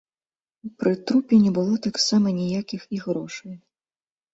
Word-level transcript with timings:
Пры 0.83 0.93
трупе 1.11 1.39
не 1.45 1.51
было 1.59 1.73
таксама 1.87 2.27
ніякіх 2.41 2.81
і 2.97 3.07
грошай. 3.07 3.53